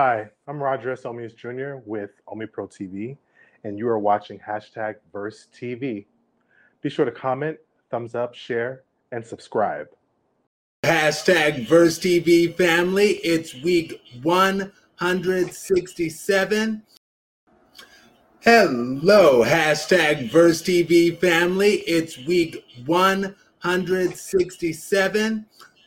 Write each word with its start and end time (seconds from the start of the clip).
Hi, 0.00 0.30
I'm 0.46 0.62
Roger 0.62 0.92
S. 0.92 1.04
Omeus 1.04 1.32
Jr. 1.32 1.78
with 1.84 2.10
OmePro 2.28 2.70
TV, 2.70 3.16
and 3.64 3.76
you 3.76 3.88
are 3.88 3.98
watching 3.98 4.38
hashtag 4.38 4.94
Verse 5.12 5.48
TV. 5.52 6.06
Be 6.82 6.88
sure 6.88 7.04
to 7.04 7.10
comment, 7.10 7.58
thumbs 7.90 8.14
up, 8.14 8.32
share, 8.32 8.84
and 9.10 9.26
subscribe. 9.26 9.88
Hashtag 10.84 11.66
Verse 11.66 11.98
TV 11.98 12.54
family. 12.54 13.14
It's 13.24 13.60
week 13.60 14.00
167. 14.22 16.82
Hello, 18.42 19.44
hashtag 19.44 20.30
Verse 20.30 20.62
TV 20.62 21.18
family. 21.18 21.82
It's 21.88 22.24
week 22.24 22.64
167. 22.86 25.46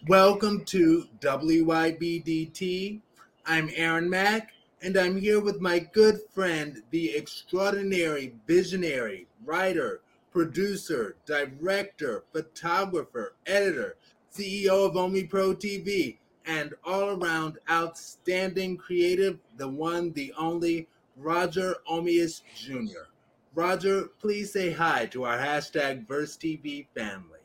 Welcome 0.09 0.65
to 0.65 1.05
WYBDT. 1.21 2.99
I'm 3.45 3.71
Aaron 3.75 4.09
Mack, 4.09 4.53
and 4.83 4.95
I'm 4.95 5.17
here 5.17 5.39
with 5.39 5.59
my 5.59 5.79
good 5.79 6.19
friend, 6.31 6.83
the 6.91 7.15
extraordinary 7.15 8.35
visionary, 8.45 9.27
writer, 9.43 10.01
producer, 10.31 11.15
director, 11.25 12.23
photographer, 12.31 13.33
editor, 13.47 13.95
CEO 14.31 14.87
of 14.87 14.93
OmePro 14.93 15.55
TV, 15.55 16.17
and 16.45 16.73
all 16.85 17.19
around 17.19 17.57
outstanding 17.69 18.77
creative, 18.77 19.39
the 19.57 19.67
one, 19.67 20.13
the 20.13 20.31
only, 20.37 20.87
Roger 21.17 21.75
Omeus 21.89 22.43
Jr. 22.55 23.09
Roger, 23.55 24.03
please 24.19 24.53
say 24.53 24.71
hi 24.71 25.07
to 25.07 25.23
our 25.23 25.37
hashtag 25.37 26.07
Verse 26.07 26.37
TV 26.37 26.85
family. 26.95 27.39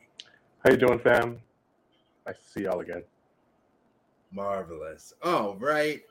How 0.62 0.70
you 0.70 0.76
doing, 0.76 0.98
fam? 0.98 1.40
Nice 2.26 2.36
to 2.36 2.50
see 2.50 2.62
y'all 2.64 2.80
again. 2.80 3.02
Marvelous. 4.36 5.14
All 5.22 5.56
right. 5.56 6.02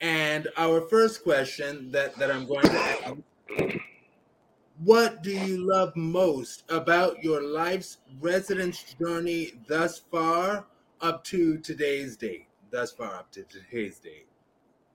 And 0.00 0.48
our 0.56 0.80
first 0.82 1.22
question 1.24 1.90
that, 1.90 2.16
that 2.16 2.30
I'm 2.30 2.46
going 2.46 2.62
to 2.62 2.72
ask 2.72 3.14
What 4.84 5.22
do 5.22 5.32
you 5.32 5.68
love 5.68 5.94
most 5.96 6.62
about 6.68 7.22
your 7.22 7.42
life's 7.42 7.98
residence 8.20 8.94
journey 9.00 9.52
thus 9.66 9.98
far 9.98 10.64
up 11.00 11.24
to 11.24 11.58
today's 11.58 12.16
date? 12.16 12.46
Thus 12.70 12.92
far 12.92 13.14
up 13.16 13.32
to 13.32 13.42
today's 13.42 13.98
date. 13.98 14.26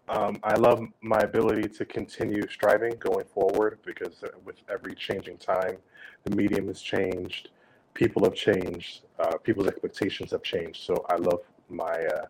Um, 0.09 0.39
I 0.43 0.55
love 0.55 0.81
my 1.01 1.19
ability 1.19 1.67
to 1.67 1.85
continue 1.85 2.47
striving 2.49 2.95
going 2.97 3.25
forward 3.25 3.79
because 3.85 4.23
with 4.45 4.55
every 4.69 4.95
changing 4.95 5.37
time, 5.37 5.75
the 6.23 6.35
medium 6.35 6.67
has 6.67 6.81
changed, 6.81 7.49
people 7.93 8.23
have 8.23 8.33
changed, 8.33 9.01
uh, 9.19 9.37
people's 9.37 9.67
expectations 9.67 10.31
have 10.31 10.43
changed. 10.43 10.83
So 10.83 11.05
I 11.09 11.17
love 11.17 11.41
my 11.69 12.05
uh, 12.05 12.25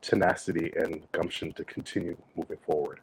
tenacity 0.00 0.72
and 0.76 1.10
gumption 1.12 1.52
to 1.52 1.64
continue 1.64 2.16
moving 2.36 2.58
forward. 2.66 3.00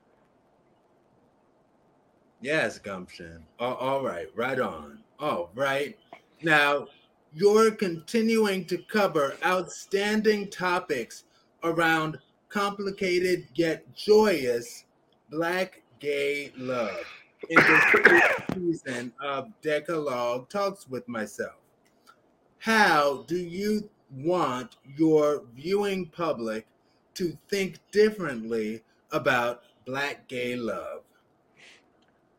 Yes, 2.41 2.79
gumption. 2.79 3.43
all, 3.59 3.75
all 3.75 4.03
right, 4.03 4.27
right 4.35 4.59
on. 4.59 4.99
All 5.19 5.51
right. 5.53 5.97
Now, 6.41 6.87
you're 7.33 7.71
continuing 7.71 8.65
to 8.65 8.79
cover 8.79 9.35
outstanding 9.45 10.49
topics 10.49 11.23
around 11.63 12.17
complicated 12.49 13.47
yet 13.53 13.85
joyous 13.95 14.85
Black 15.29 15.83
gay 15.99 16.51
love 16.57 17.05
in 17.49 17.55
this 17.55 17.83
season 18.53 19.13
of 19.23 19.49
Decalogue 19.61 20.49
Talks 20.49 20.89
with 20.89 21.07
Myself. 21.07 21.55
How 22.57 23.23
do 23.27 23.37
you 23.37 23.89
want 24.15 24.75
your 24.97 25.43
viewing 25.55 26.07
public 26.07 26.67
to 27.15 27.37
think 27.49 27.79
differently 27.91 28.81
about 29.11 29.63
Black 29.85 30.27
gay 30.27 30.55
love? 30.55 31.01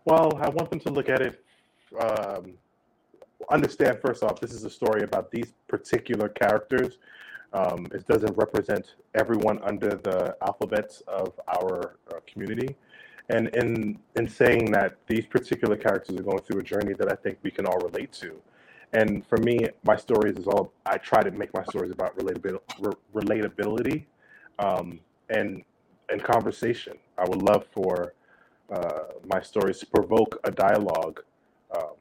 Well, 0.04 0.36
I 0.40 0.48
want 0.50 0.70
them 0.70 0.80
to 0.80 0.90
look 0.90 1.08
at 1.08 1.20
it, 1.20 1.44
um, 2.00 2.54
understand 3.50 3.98
first 4.04 4.22
off, 4.22 4.40
this 4.40 4.52
is 4.52 4.64
a 4.64 4.70
story 4.70 5.02
about 5.02 5.30
these 5.30 5.52
particular 5.68 6.28
characters. 6.28 6.98
Um, 7.52 7.86
it 7.92 8.06
doesn't 8.06 8.36
represent 8.36 8.94
everyone 9.14 9.62
under 9.62 9.90
the 9.90 10.36
alphabets 10.42 11.02
of 11.06 11.38
our 11.48 11.96
uh, 12.10 12.20
community. 12.26 12.76
And 13.28 13.48
in 13.48 13.98
in 14.16 14.28
saying 14.28 14.72
that 14.72 14.96
these 15.06 15.26
particular 15.26 15.76
characters 15.76 16.16
are 16.16 16.22
going 16.22 16.40
through 16.40 16.60
a 16.60 16.62
journey 16.62 16.92
that 16.94 17.10
I 17.10 17.14
think 17.14 17.38
we 17.42 17.50
can 17.50 17.66
all 17.66 17.78
relate 17.78 18.12
to. 18.14 18.40
And 18.92 19.26
for 19.26 19.38
me, 19.38 19.68
my 19.84 19.96
stories 19.96 20.36
is 20.36 20.46
all 20.46 20.72
I 20.86 20.98
try 20.98 21.22
to 21.22 21.30
make 21.30 21.52
my 21.54 21.64
stories 21.64 21.90
about 21.90 22.16
relatability, 22.18 22.94
relatability 23.14 24.04
um, 24.58 25.00
and 25.30 25.62
and 26.10 26.22
conversation. 26.22 26.98
I 27.16 27.24
would 27.28 27.42
love 27.42 27.64
for 27.72 28.14
uh, 28.70 29.04
my 29.26 29.40
stories 29.40 29.78
to 29.80 29.86
provoke 29.86 30.38
a 30.44 30.50
dialogue 30.50 31.22
um, 31.74 31.94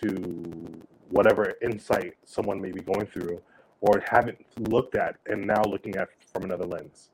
to 0.00 0.82
whatever 1.08 1.54
insight 1.62 2.14
someone 2.24 2.60
may 2.60 2.72
be 2.72 2.80
going 2.80 3.06
through 3.06 3.40
or 3.80 4.02
haven't 4.10 4.44
looked 4.68 4.96
at 4.96 5.16
and 5.26 5.46
now 5.46 5.62
looking 5.62 5.96
at 5.96 6.08
from 6.32 6.44
another 6.44 6.66
lens. 6.66 7.10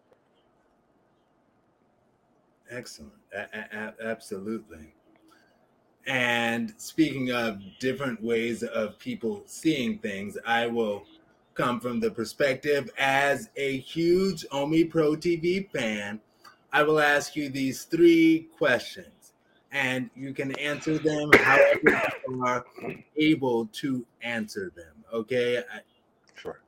Excellent. 2.70 3.12
A- 3.32 3.48
a- 4.02 4.06
absolutely. 4.08 4.94
And 6.06 6.74
speaking 6.76 7.32
of 7.32 7.60
different 7.78 8.22
ways 8.22 8.62
of 8.62 8.98
people 8.98 9.42
seeing 9.46 9.98
things, 9.98 10.36
I 10.46 10.66
will 10.66 11.04
come 11.54 11.80
from 11.80 12.00
the 12.00 12.10
perspective 12.10 12.90
as 12.98 13.48
a 13.56 13.78
huge 13.78 14.44
OmePro 14.50 15.16
TV 15.16 15.70
fan 15.70 16.20
I 16.74 16.82
will 16.82 16.98
ask 16.98 17.36
you 17.36 17.50
these 17.50 17.84
three 17.84 18.48
questions, 18.58 19.32
and 19.70 20.10
you 20.16 20.34
can 20.34 20.58
answer 20.58 20.98
them 20.98 21.30
however 21.32 22.02
you 22.28 22.44
are 22.44 22.64
able 23.16 23.66
to 23.66 24.04
answer 24.22 24.72
them. 24.74 25.04
Okay? 25.12 25.62
Sure. 26.34 26.60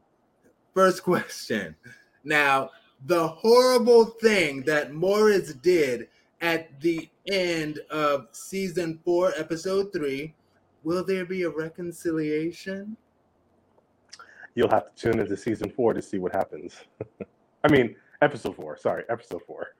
First 0.74 1.02
question. 1.02 1.74
Now, 2.22 2.70
the 3.06 3.26
horrible 3.26 4.04
thing 4.04 4.62
that 4.62 4.94
Morris 4.94 5.54
did 5.54 6.06
at 6.46 6.80
the 6.80 7.08
end 7.26 7.80
of 7.90 8.28
season 8.30 9.00
four, 9.04 9.32
episode 9.36 9.92
three, 9.92 10.32
will 10.84 11.04
there 11.04 11.26
be 11.26 11.42
a 11.42 11.50
reconciliation? 11.50 12.96
You'll 14.54 14.70
have 14.70 14.94
to 14.94 15.02
tune 15.10 15.18
into 15.18 15.36
season 15.36 15.70
four 15.70 15.92
to 15.92 16.00
see 16.00 16.18
what 16.18 16.32
happens. 16.32 16.76
I 17.64 17.72
mean, 17.72 17.96
episode 18.22 18.54
four. 18.54 18.76
Sorry, 18.76 19.02
episode 19.08 19.42
four. 19.44 19.74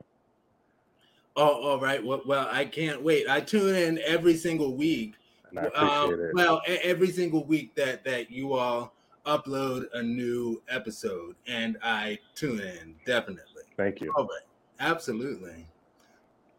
Oh, 1.37 1.62
all 1.62 1.81
right. 1.81 2.05
Well, 2.05 2.22
well, 2.26 2.49
I 2.50 2.65
can't 2.65 3.00
wait. 3.00 3.28
I 3.28 3.41
tune 3.41 3.76
in 3.76 4.00
every 4.05 4.37
single 4.37 4.75
week. 4.75 5.15
And 5.50 5.60
I 5.60 5.62
appreciate 5.66 5.88
um, 5.88 6.21
it. 6.21 6.34
Well, 6.34 6.62
every 6.66 7.10
single 7.12 7.44
week 7.44 7.76
that 7.76 8.05
that 8.05 8.28
you 8.28 8.55
all 8.55 8.93
upload 9.25 9.84
a 9.94 10.03
new 10.03 10.60
episode, 10.69 11.37
and 11.47 11.78
I 11.81 12.19
tune 12.34 12.59
in 12.59 12.97
definitely. 13.06 13.62
Thank 13.76 14.00
you. 14.00 14.12
All 14.16 14.25
right. 14.25 14.43
Absolutely. 14.81 15.66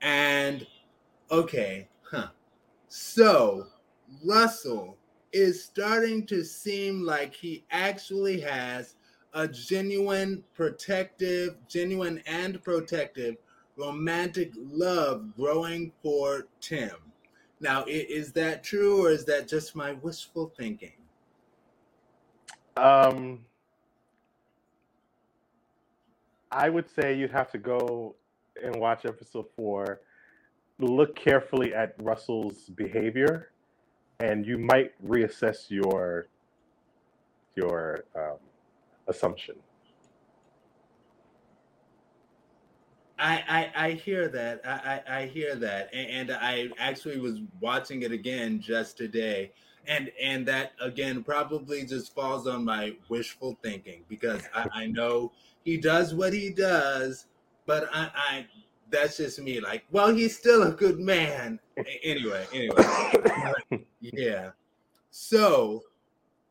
And 0.01 0.65
okay, 1.31 1.87
huh. 2.03 2.27
So 2.87 3.67
Russell 4.25 4.97
is 5.33 5.63
starting 5.63 6.25
to 6.27 6.43
seem 6.43 7.03
like 7.03 7.33
he 7.33 7.63
actually 7.71 8.39
has 8.41 8.95
a 9.33 9.47
genuine 9.47 10.43
protective, 10.53 11.57
genuine 11.67 12.21
and 12.25 12.63
protective 12.63 13.35
romantic 13.77 14.51
love 14.55 15.35
growing 15.35 15.91
for 16.01 16.47
Tim. 16.59 16.95
Now, 17.59 17.85
is 17.87 18.31
that 18.33 18.63
true 18.63 19.05
or 19.05 19.11
is 19.11 19.25
that 19.25 19.47
just 19.47 19.75
my 19.75 19.93
wishful 19.93 20.51
thinking? 20.57 20.93
Um, 22.75 23.45
I 26.51 26.69
would 26.69 26.85
say 26.89 27.17
you'd 27.17 27.31
have 27.31 27.51
to 27.51 27.57
go 27.57 28.15
and 28.63 28.75
watch 28.75 29.05
episode 29.05 29.45
four, 29.55 30.01
look 30.79 31.15
carefully 31.15 31.73
at 31.73 31.95
Russell's 31.99 32.69
behavior, 32.69 33.51
and 34.19 34.45
you 34.45 34.57
might 34.57 34.91
reassess 35.05 35.69
your 35.69 36.27
your 37.55 38.03
um, 38.15 38.37
assumption. 39.07 39.55
I, 43.19 43.71
I, 43.75 43.87
I 43.87 43.91
hear 43.93 44.27
that. 44.27 44.61
I, 44.63 45.01
I, 45.07 45.21
I 45.21 45.25
hear 45.25 45.55
that. 45.55 45.89
And, 45.91 46.29
and, 46.29 46.31
I 46.39 46.69
actually 46.77 47.19
was 47.19 47.39
watching 47.59 48.03
it 48.03 48.11
again 48.11 48.59
just 48.59 48.97
today. 48.97 49.51
And 49.87 50.11
and 50.21 50.45
that 50.47 50.73
again 50.81 51.23
probably 51.23 51.85
just 51.85 52.13
falls 52.13 52.45
on 52.45 52.65
my 52.65 52.97
wishful 53.07 53.57
thinking 53.63 54.03
because 54.09 54.41
I, 54.53 54.67
I 54.73 54.85
know 54.87 55.31
he 55.63 55.77
does 55.77 56.13
what 56.13 56.33
he 56.33 56.49
does, 56.49 57.25
but 57.67 57.87
I, 57.93 58.09
I 58.15 58.45
that's 58.89 59.17
just 59.17 59.39
me. 59.39 59.59
Like, 59.59 59.83
well, 59.91 60.15
he's 60.15 60.35
still 60.35 60.63
a 60.63 60.71
good 60.71 60.99
man. 60.99 61.59
Anyway, 62.03 62.47
anyway. 62.51 63.85
yeah. 64.01 64.51
So 65.11 65.83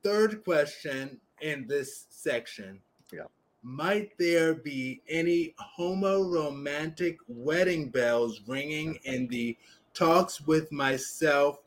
third 0.04 0.44
question 0.44 1.18
in 1.40 1.66
this 1.66 2.06
section. 2.10 2.80
Yeah. 3.12 3.22
might 3.62 4.16
there 4.18 4.54
be 4.54 5.00
any 5.08 5.54
homo-romantic 5.58 7.18
wedding 7.28 7.88
bells 7.88 8.42
ringing 8.46 8.98
in 9.04 9.28
the 9.28 9.56
talks 9.94 10.40
with 10.40 10.70
myself 10.70 11.60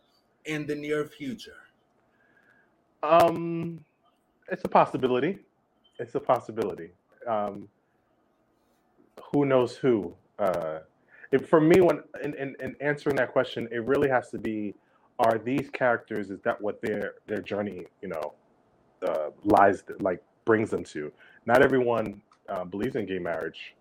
in 0.46 0.66
the 0.66 0.76
near 0.76 1.06
future? 1.06 1.64
Um, 3.04 3.84
it's 4.52 4.64
a 4.66 4.68
possibility. 4.68 5.40
It's 5.98 6.16
a 6.16 6.20
possibility. 6.20 6.92
Um, 7.28 7.68
who 9.32 9.46
knows 9.46 9.76
who? 9.76 10.14
Uh, 10.38 10.80
it, 11.32 11.48
for 11.48 11.62
me, 11.62 11.82
when 11.82 12.02
in, 12.24 12.34
in, 12.36 12.56
in 12.60 12.76
answering 12.82 13.16
that 13.18 13.32
question, 13.32 13.68
it 13.72 13.86
really 13.86 14.10
has 14.10 14.30
to 14.32 14.38
be: 14.38 14.74
Are 15.20 15.38
these 15.38 15.70
characters? 15.72 16.30
Is 16.30 16.42
that 16.42 16.60
what 16.60 16.82
their 16.82 17.16
their 17.28 17.42
journey, 17.42 17.86
you 18.02 18.10
know, 18.10 18.34
uh, 19.08 19.30
lies 19.44 19.84
like 20.00 20.22
brings 20.46 20.70
them 20.70 20.84
to? 20.86 21.12
Not 21.46 21.62
everyone 21.62 22.22
uh, 22.48 22.64
believes 22.64 22.96
in 22.96 23.06
gay 23.06 23.20
marriage 23.20 23.76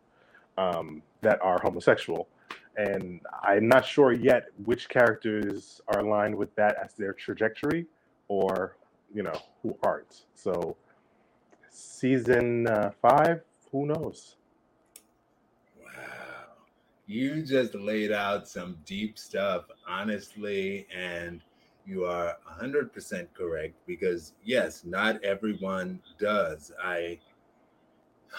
um, 0.58 1.02
that 1.22 1.40
are 1.40 1.58
homosexual, 1.62 2.28
and 2.76 3.20
I'm 3.42 3.66
not 3.68 3.84
sure 3.86 4.12
yet 4.12 4.48
which 4.64 4.88
characters 4.88 5.80
are 5.88 6.00
aligned 6.00 6.34
with 6.34 6.54
that 6.56 6.76
as 6.82 6.92
their 6.94 7.12
trajectory, 7.12 7.86
or 8.28 8.76
you 9.14 9.22
know 9.22 9.40
who 9.62 9.76
aren't. 9.82 10.24
So, 10.34 10.76
season 11.70 12.66
uh, 12.66 12.90
five, 13.00 13.40
who 13.72 13.86
knows? 13.86 14.36
You 17.08 17.42
just 17.42 17.74
laid 17.74 18.12
out 18.12 18.46
some 18.46 18.76
deep 18.84 19.18
stuff, 19.18 19.64
honestly, 19.88 20.86
and 20.94 21.40
you 21.86 22.04
are 22.04 22.36
100% 22.60 23.26
correct 23.32 23.74
because, 23.86 24.34
yes, 24.44 24.84
not 24.84 25.24
everyone 25.24 26.00
does. 26.20 26.70
I. 26.82 27.18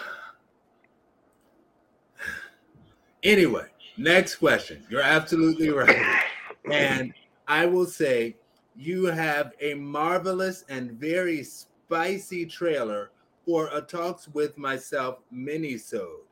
Anyway, 3.21 3.65
next 3.97 4.37
question. 4.37 4.81
You're 4.89 5.01
absolutely 5.01 5.67
right. 5.71 6.23
And 6.71 7.13
I 7.49 7.65
will 7.65 7.85
say, 7.85 8.37
you 8.77 9.07
have 9.07 9.51
a 9.59 9.73
marvelous 9.73 10.63
and 10.69 10.93
very 10.93 11.43
spicy 11.43 12.45
trailer 12.45 13.11
for 13.45 13.69
a 13.73 13.81
Talks 13.81 14.29
with 14.29 14.57
Myself 14.57 15.17
mini-sode 15.31 16.28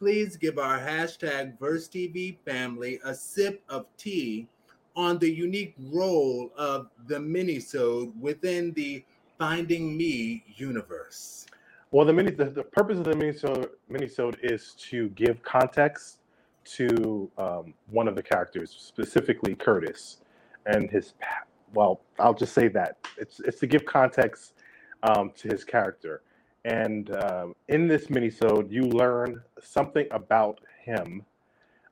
please 0.00 0.34
give 0.34 0.58
our 0.58 0.78
hashtag 0.78 1.58
VersTV 1.58 2.38
family 2.46 2.98
a 3.04 3.14
sip 3.14 3.62
of 3.68 3.84
tea 3.98 4.48
on 4.96 5.18
the 5.18 5.30
unique 5.30 5.74
role 5.92 6.50
of 6.56 6.88
the 7.06 7.16
minisode 7.16 8.10
within 8.18 8.72
the 8.72 9.04
Finding 9.38 9.96
Me 9.96 10.42
universe. 10.56 11.46
Well, 11.90 12.06
the 12.06 12.14
mini 12.14 12.30
the, 12.30 12.46
the 12.46 12.62
purpose 12.62 12.98
of 12.98 13.04
the 13.04 13.12
minisode 13.12 13.68
minisode 13.90 14.36
is 14.42 14.74
to 14.90 15.10
give 15.10 15.42
context 15.42 16.18
to 16.76 17.30
um, 17.36 17.74
one 17.90 18.08
of 18.08 18.16
the 18.16 18.22
characters, 18.22 18.74
specifically 18.78 19.54
Curtis, 19.54 20.18
and 20.66 20.90
his. 20.90 21.12
Well, 21.74 22.00
I'll 22.18 22.34
just 22.34 22.54
say 22.54 22.68
that 22.68 22.96
it's 23.18 23.40
it's 23.40 23.60
to 23.60 23.66
give 23.66 23.84
context 23.84 24.54
um, 25.02 25.32
to 25.36 25.48
his 25.48 25.62
character. 25.62 26.22
And 26.64 27.10
um, 27.16 27.54
in 27.68 27.88
this 27.88 28.06
minisode, 28.06 28.70
you 28.70 28.82
learn 28.82 29.42
something 29.62 30.06
about 30.10 30.60
him 30.82 31.24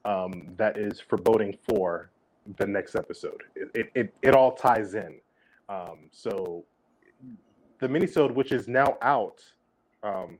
um, 0.04 0.48
that 0.56 0.76
is 0.76 1.00
foreboding 1.00 1.56
for 1.68 2.10
the 2.58 2.66
next 2.66 2.94
episode. 2.94 3.42
It, 3.54 3.70
it, 3.74 3.90
it, 3.94 4.14
it 4.22 4.34
all 4.34 4.52
ties 4.52 4.94
in. 4.94 5.16
Um, 5.68 6.08
so 6.10 6.64
the 7.78 7.88
minisode, 7.88 8.34
which 8.34 8.52
is 8.52 8.68
now 8.68 8.96
out, 9.02 9.42
um, 10.02 10.38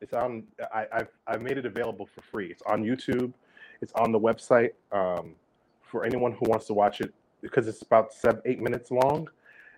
it's 0.00 0.12
on. 0.12 0.44
I, 0.72 0.86
I've 0.92 1.08
I've 1.26 1.42
made 1.42 1.56
it 1.56 1.64
available 1.64 2.06
for 2.06 2.20
free. 2.20 2.50
It's 2.50 2.62
on 2.66 2.82
YouTube. 2.82 3.32
It's 3.80 3.92
on 3.94 4.12
the 4.12 4.20
website 4.20 4.72
um, 4.92 5.34
for 5.82 6.04
anyone 6.04 6.32
who 6.32 6.48
wants 6.48 6.66
to 6.66 6.74
watch 6.74 7.00
it 7.00 7.14
because 7.40 7.68
it's 7.68 7.82
about 7.82 8.12
seven 8.12 8.42
eight 8.44 8.60
minutes 8.60 8.90
long 8.90 9.28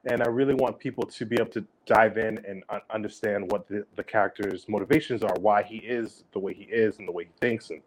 and 0.06 0.23
I 0.23 0.26
really 0.26 0.55
want 0.55 0.79
people 0.79 1.05
to 1.05 1.26
be 1.26 1.37
able 1.37 1.50
to 1.50 1.64
dive 1.85 2.17
in 2.17 2.38
and 2.47 2.62
understand 2.91 3.50
what 3.50 3.69
the, 3.69 3.85
the 3.97 4.05
character's 4.05 4.69
motivations 4.69 5.23
are, 5.23 5.35
why 5.41 5.62
he 5.62 5.76
is 5.79 6.25
the 6.32 6.38
way 6.38 6.55
he 6.55 6.64
is, 6.64 6.99
and 6.99 7.08
the 7.08 7.12
way 7.12 7.25
he 7.25 7.31
thinks, 7.41 7.70
and 7.70 7.81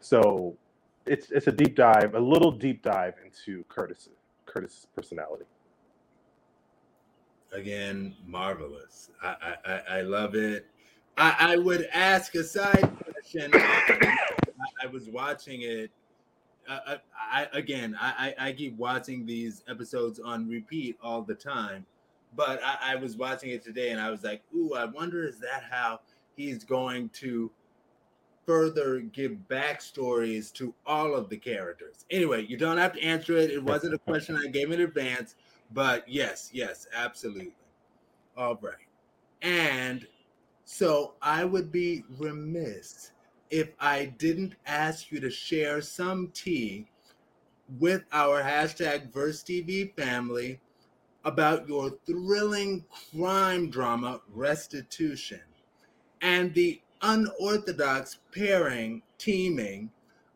so 0.00 0.56
it's 1.06 1.30
it's 1.30 1.46
a 1.46 1.52
deep 1.52 1.74
dive, 1.74 2.14
a 2.14 2.20
little 2.20 2.52
deep 2.52 2.82
dive 2.82 3.14
into 3.24 3.64
Curtis 3.68 4.08
Curtis's 4.46 4.86
personality. 4.94 5.44
Again, 7.52 8.14
marvelous. 8.26 9.10
I 9.22 9.54
I, 9.64 9.80
I 9.90 10.00
love 10.02 10.34
it. 10.34 10.66
I, 11.18 11.36
I 11.38 11.56
would 11.56 11.88
ask 11.92 12.34
a 12.34 12.44
side 12.44 12.90
question. 13.02 13.50
I, 13.54 14.16
I 14.82 14.86
was 14.86 15.08
watching 15.08 15.62
it 15.62 15.90
I, 16.68 16.98
I, 17.32 17.48
again, 17.52 17.96
I, 18.00 18.34
I 18.38 18.52
keep 18.52 18.76
watching 18.76 19.26
these 19.26 19.62
episodes 19.68 20.18
on 20.18 20.48
repeat 20.48 20.96
all 21.02 21.22
the 21.22 21.34
time, 21.34 21.86
but 22.34 22.60
I, 22.64 22.92
I 22.92 22.96
was 22.96 23.16
watching 23.16 23.50
it 23.50 23.62
today 23.62 23.90
and 23.90 24.00
I 24.00 24.10
was 24.10 24.22
like, 24.24 24.42
"Ooh, 24.54 24.74
I 24.74 24.84
wonder 24.84 25.26
is 25.26 25.38
that 25.40 25.64
how 25.70 26.00
he's 26.36 26.64
going 26.64 27.08
to 27.10 27.50
further 28.46 29.00
give 29.00 29.32
backstories 29.48 30.52
to 30.54 30.74
all 30.86 31.14
of 31.14 31.28
the 31.28 31.36
characters?" 31.36 32.04
Anyway, 32.10 32.46
you 32.46 32.56
don't 32.56 32.78
have 32.78 32.92
to 32.94 33.02
answer 33.02 33.36
it. 33.36 33.50
It 33.50 33.62
wasn't 33.62 33.94
a 33.94 33.98
question 33.98 34.36
I 34.36 34.48
gave 34.48 34.70
in 34.72 34.80
advance, 34.80 35.34
but 35.72 36.08
yes, 36.08 36.50
yes, 36.52 36.86
absolutely. 36.94 37.54
All 38.36 38.58
right, 38.60 38.74
and 39.42 40.06
so 40.64 41.14
I 41.22 41.44
would 41.44 41.70
be 41.70 42.04
remiss 42.18 43.12
if 43.50 43.70
I 43.80 44.06
didn't 44.18 44.54
ask 44.66 45.10
you 45.10 45.20
to 45.20 45.30
share 45.30 45.80
some 45.80 46.30
tea 46.34 46.86
with 47.78 48.04
our 48.12 48.42
hashtag 48.42 49.12
VersTV 49.12 49.94
family 49.96 50.60
about 51.24 51.68
your 51.68 51.90
thrilling 52.06 52.84
crime 53.12 53.68
drama 53.70 54.20
Restitution 54.32 55.40
and 56.22 56.54
the 56.54 56.80
unorthodox 57.02 58.18
pairing 58.32 59.02
teaming 59.18 59.90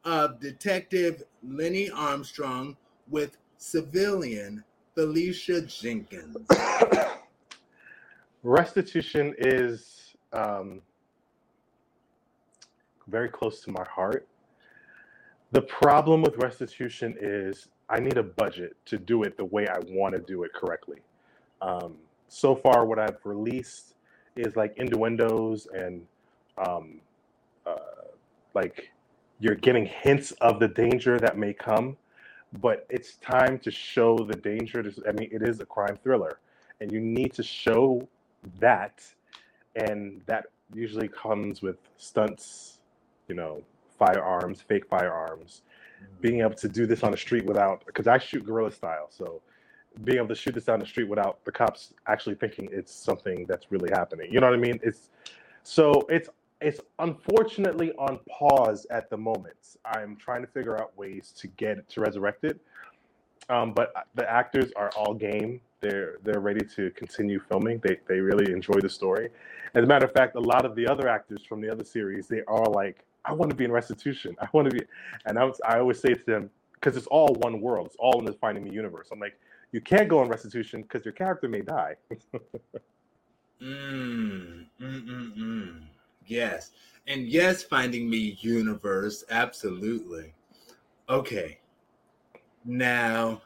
of 0.05 0.41
Detective 0.41 1.23
Lenny 1.43 1.91
Armstrong 1.91 2.77
with 3.09 3.37
civilian 3.57 4.65
Felicia 4.95 5.62
Jenkins. 5.62 6.37
Restitution 8.43 9.35
is 9.39 10.15
um, 10.33 10.81
very 13.11 13.29
close 13.29 13.61
to 13.62 13.71
my 13.71 13.85
heart. 13.89 14.27
The 15.53 15.62
problem 15.62 16.23
with 16.23 16.37
restitution 16.37 17.17
is 17.21 17.69
I 17.88 17.99
need 17.99 18.17
a 18.17 18.23
budget 18.23 18.76
to 18.87 18.99
do 18.99 19.25
it 19.25 19.37
the 19.37 19.45
way 19.45 19.67
I 19.67 19.79
want 19.88 20.14
to 20.14 20.21
do 20.21 20.45
it 20.45 20.52
correctly. 20.52 20.99
Um, 21.61 21.97
so 22.29 22.55
far, 22.55 22.87
what 22.87 23.00
I've 23.00 23.19
released 23.25 23.95
is 24.37 24.55
like 24.55 24.75
innuendos 24.76 25.67
and 25.75 26.07
um, 26.57 27.00
uh, 27.67 27.76
like 28.55 28.93
you're 29.40 29.57
getting 29.57 29.87
hints 29.87 30.31
of 30.40 30.61
the 30.61 30.69
danger 30.69 31.19
that 31.19 31.37
may 31.37 31.52
come, 31.52 31.97
but 32.61 32.87
it's 32.88 33.14
time 33.17 33.59
to 33.61 33.71
show 33.71 34.17
the 34.19 34.37
danger. 34.37 34.85
I 35.09 35.12
mean, 35.12 35.31
it 35.33 35.43
is 35.43 35.61
a 35.61 35.67
crime 35.67 35.99
thriller, 36.02 36.38
and 36.81 36.93
you 36.93 37.00
need 37.00 37.33
to 37.35 37.43
show 37.43 38.07
that, 38.61 39.02
and 39.75 40.21
that 40.26 40.47
usually 40.73 41.09
comes 41.09 41.62
with 41.62 41.76
stunts 41.97 42.79
you 43.30 43.37
know, 43.37 43.62
firearms, 43.99 44.60
fake 44.60 44.87
firearms, 44.90 45.62
being 46.20 46.40
able 46.40 46.54
to 46.54 46.68
do 46.68 46.84
this 46.84 47.04
on 47.04 47.12
the 47.12 47.16
street 47.16 47.46
without, 47.46 47.87
because 47.87 48.06
I 48.08 48.18
shoot 48.18 48.44
guerrilla 48.44 48.72
style. 48.72 49.06
So 49.10 49.40
being 50.04 50.18
able 50.18 50.28
to 50.28 50.34
shoot 50.34 50.54
this 50.54 50.64
down 50.64 50.80
the 50.80 50.87
street 50.87 51.08
without 51.08 51.44
the 51.44 51.52
cops 51.52 51.94
actually 52.06 52.34
thinking 52.34 52.68
it's 52.72 52.92
something 52.92 53.46
that's 53.49 53.66
really 53.70 53.90
happening. 53.92 54.32
You 54.32 54.40
know 54.40 54.49
what 54.49 54.58
I 54.58 54.62
mean? 54.68 54.80
It's 54.82 55.10
so 55.62 55.92
it's 56.08 56.28
it's 56.60 56.80
unfortunately 56.99 57.92
on 57.92 58.18
pause 58.28 58.87
at 58.90 59.08
the 59.10 59.16
moment. 59.16 59.76
I'm 59.84 60.16
trying 60.16 60.42
to 60.42 60.49
figure 60.49 60.76
out 60.80 60.96
ways 60.99 61.32
to 61.38 61.46
get 61.49 61.78
it 61.78 61.88
to 61.90 62.00
resurrect 62.00 62.44
it. 62.44 62.60
Um, 63.49 63.72
but 63.72 63.92
the 64.14 64.30
actors 64.30 64.70
are 64.76 64.90
all 64.96 65.14
game. 65.14 65.60
They're 65.80 66.18
they're 66.22 66.40
ready 66.40 66.64
to 66.76 66.90
continue 66.90 67.40
filming. 67.49 67.80
They 67.82 67.99
they 68.08 68.20
really 68.20 68.52
enjoy 68.52 68.80
the 68.80 68.90
story. 68.90 69.30
As 69.75 69.84
a 69.84 69.87
matter 69.87 70.06
of 70.06 70.12
fact, 70.12 70.37
a 70.37 70.40
lot 70.40 70.64
of 70.64 70.75
the 70.75 70.87
other 70.87 71.08
actors 71.08 71.44
from 71.49 71.60
the 71.60 71.70
other 71.70 71.84
series, 71.84 72.28
they 72.28 72.42
are 72.46 72.66
like 72.66 73.04
I 73.25 73.33
want 73.33 73.50
to 73.50 73.57
be 73.57 73.65
in 73.65 73.73
restitution. 73.73 74.35
I 74.41 74.49
want 74.53 74.71
to 74.71 74.77
be, 74.77 74.85
and 75.27 75.39
I, 75.39 75.45
was, 75.45 75.61
I 75.67 75.79
always 75.79 76.00
say 76.00 76.15
to 76.15 76.25
them 76.25 76.50
because 76.75 76.97
it's 76.97 77.07
all 77.09 77.35
one 77.41 77.61
world. 77.61 77.87
It's 77.87 77.97
all 77.99 78.19
in 78.19 78.25
the 78.25 78.33
Finding 78.35 78.65
Me 78.65 78.71
universe. 78.71 79.09
I'm 79.12 79.21
like, 79.21 79.39
you 79.73 79.81
can't 79.81 80.09
go 80.09 80.23
in 80.23 80.29
restitution 80.29 80.83
because 80.83 81.05
your 81.05 81.12
character 81.12 81.49
may 81.49 81.61
die. 81.61 81.97
mm, 82.12 82.41
mm, 83.62 84.67
mm, 84.81 85.37
mm. 85.39 85.83
Yes, 86.27 86.73
and 87.07 87.27
yes, 87.27 87.62
Finding 87.62 88.09
Me 88.09 88.39
universe, 88.41 89.25
absolutely. 89.31 90.33
Okay, 91.09 91.59
now 92.65 93.43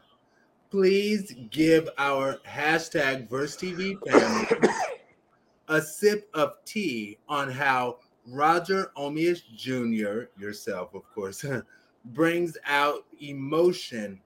please 0.71 1.33
give 1.51 1.89
our 1.97 2.37
hashtag 2.45 3.29
VersTV 3.29 3.97
family 4.09 4.69
a 5.67 5.81
sip 5.81 6.29
of 6.33 6.53
tea 6.65 7.17
on 7.29 7.49
how 7.49 7.97
Roger 8.27 8.91
Omeus 8.95 9.41
Jr., 9.55 10.23
yourself, 10.37 10.93
of 10.93 11.03
course, 11.13 11.45
brings 12.05 12.57
out 12.65 13.05
emotion 13.21 14.19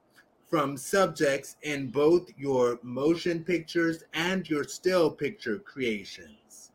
from 0.49 0.75
subjects 0.77 1.57
in 1.61 1.87
both 1.87 2.27
your 2.37 2.79
motion 2.81 3.43
pictures 3.43 4.03
and 4.13 4.49
your 4.49 4.63
still 4.63 5.11
picture 5.11 5.59
creations? 5.59 6.71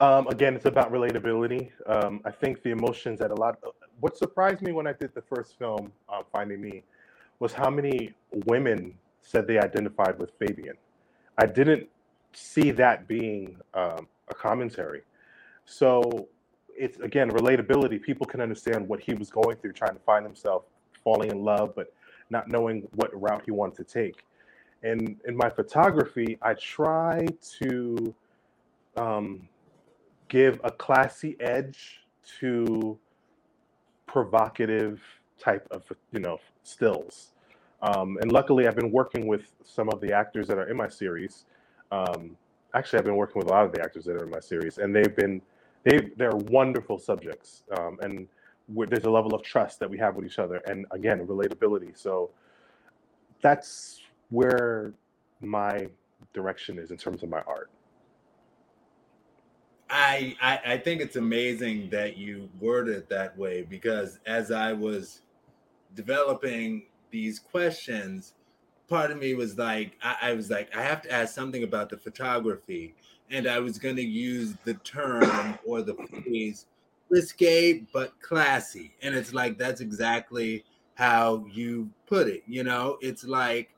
Um, 0.00 0.26
again, 0.26 0.54
it's 0.56 0.66
about 0.66 0.92
relatability. 0.92 1.70
Um, 1.86 2.20
I 2.24 2.30
think 2.30 2.62
the 2.62 2.70
emotions 2.70 3.20
that 3.20 3.30
a 3.30 3.34
lot. 3.34 3.58
What 4.00 4.16
surprised 4.16 4.60
me 4.60 4.72
when 4.72 4.86
I 4.86 4.92
did 4.92 5.14
the 5.14 5.22
first 5.22 5.56
film, 5.58 5.92
uh, 6.08 6.22
Finding 6.32 6.60
Me, 6.60 6.82
was 7.38 7.52
how 7.52 7.70
many 7.70 8.12
women 8.46 8.94
said 9.22 9.46
they 9.46 9.58
identified 9.58 10.18
with 10.18 10.32
Fabian. 10.38 10.76
I 11.38 11.46
didn't 11.46 11.88
see 12.32 12.70
that 12.72 13.06
being 13.06 13.56
um, 13.72 14.08
a 14.28 14.34
commentary. 14.34 15.02
So 15.64 16.28
it's 16.76 16.98
again 17.00 17.30
relatability. 17.30 18.02
People 18.02 18.26
can 18.26 18.40
understand 18.40 18.86
what 18.88 19.00
he 19.00 19.14
was 19.14 19.30
going 19.30 19.56
through, 19.56 19.72
trying 19.72 19.94
to 19.94 20.00
find 20.00 20.24
himself, 20.24 20.64
falling 21.02 21.30
in 21.30 21.42
love, 21.42 21.74
but 21.74 21.92
not 22.30 22.48
knowing 22.48 22.88
what 22.94 23.10
route 23.20 23.42
he 23.44 23.50
wanted 23.50 23.76
to 23.76 23.84
take. 23.84 24.24
And 24.82 25.16
in 25.26 25.36
my 25.36 25.48
photography, 25.48 26.38
I 26.42 26.54
try 26.54 27.26
to 27.58 28.14
um, 28.96 29.48
give 30.28 30.60
a 30.64 30.70
classy 30.70 31.36
edge 31.40 32.00
to 32.40 32.98
provocative 34.06 35.00
type 35.38 35.66
of 35.70 35.84
you 36.12 36.20
know 36.20 36.38
stills. 36.62 37.32
Um, 37.82 38.18
and 38.20 38.32
luckily, 38.32 38.66
I've 38.66 38.76
been 38.76 38.90
working 38.90 39.26
with 39.26 39.52
some 39.62 39.88
of 39.90 40.00
the 40.00 40.12
actors 40.12 40.48
that 40.48 40.58
are 40.58 40.68
in 40.68 40.76
my 40.76 40.88
series. 40.88 41.44
Um, 41.90 42.36
actually, 42.74 42.98
I've 42.98 43.04
been 43.04 43.16
working 43.16 43.38
with 43.38 43.48
a 43.48 43.50
lot 43.50 43.66
of 43.66 43.72
the 43.72 43.82
actors 43.82 44.04
that 44.06 44.16
are 44.16 44.24
in 44.24 44.30
my 44.30 44.40
series, 44.40 44.78
and 44.78 44.94
they've 44.94 45.14
been 45.14 45.42
they 45.84 46.10
they're 46.16 46.36
wonderful 46.36 46.98
subjects. 46.98 47.64
Um, 47.78 47.98
and 48.02 48.28
there's 48.68 49.04
a 49.04 49.10
level 49.10 49.34
of 49.34 49.42
trust 49.42 49.80
that 49.80 49.90
we 49.90 49.98
have 49.98 50.16
with 50.16 50.26
each 50.26 50.38
other, 50.38 50.62
and 50.66 50.86
again, 50.92 51.26
relatability. 51.26 51.96
So 51.98 52.30
that's 53.42 54.00
where 54.30 54.94
my 55.40 55.88
direction 56.32 56.78
is 56.78 56.90
in 56.90 56.96
terms 56.96 57.22
of 57.22 57.28
my 57.28 57.42
art. 57.42 57.70
I, 59.90 60.36
I, 60.40 60.74
I 60.74 60.78
think 60.78 61.00
it's 61.00 61.16
amazing 61.16 61.90
that 61.90 62.16
you 62.16 62.48
word 62.60 62.88
it 62.88 63.08
that 63.10 63.36
way 63.38 63.62
because 63.62 64.18
as 64.26 64.50
I 64.50 64.72
was 64.72 65.22
developing 65.94 66.84
these 67.10 67.38
questions, 67.38 68.34
part 68.88 69.10
of 69.10 69.18
me 69.18 69.34
was 69.34 69.58
like, 69.58 69.96
I, 70.02 70.16
I 70.22 70.32
was 70.34 70.50
like, 70.50 70.74
I 70.76 70.82
have 70.82 71.02
to 71.02 71.12
ask 71.12 71.34
something 71.34 71.62
about 71.62 71.90
the 71.90 71.98
photography, 71.98 72.94
and 73.30 73.46
I 73.46 73.58
was 73.58 73.78
going 73.78 73.96
to 73.96 74.02
use 74.02 74.54
the 74.64 74.74
term 74.74 75.58
or 75.66 75.82
the 75.82 75.94
phrase 75.94 76.66
risque 77.10 77.86
but 77.92 78.20
classy. 78.20 78.94
And 79.02 79.14
it's 79.14 79.32
like 79.34 79.58
that's 79.58 79.80
exactly 79.80 80.64
how 80.94 81.44
you 81.50 81.90
put 82.06 82.28
it. 82.28 82.42
You 82.46 82.64
know, 82.64 82.98
it's 83.00 83.24
like 83.24 83.70